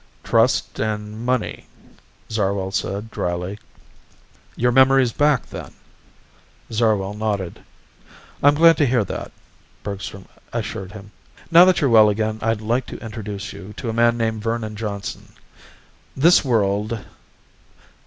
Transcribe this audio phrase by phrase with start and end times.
[0.23, 1.67] "Trust and money,"
[2.31, 3.59] Zarwell said drily.
[4.55, 5.73] "Your memory's back then?"
[6.71, 7.63] Zarwell nodded.
[8.41, 9.31] "I'm glad to hear that,"
[9.83, 11.11] Bergstrom assured him.
[11.51, 14.75] "Now that you're well again I'd like to introduce you to a man named Vernon
[14.75, 15.33] Johnson.
[16.17, 16.99] This world